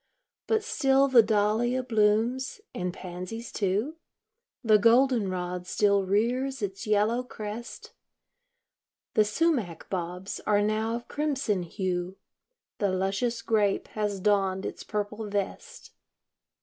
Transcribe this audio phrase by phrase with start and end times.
[0.47, 3.97] But still the dahlia blooms, and pansies, too;
[4.63, 7.93] The golden rod still rears its yellow crest.
[9.13, 12.17] The sumach bobs are now of crimson hue,
[12.79, 15.91] The luscious grape has donned its purple vest.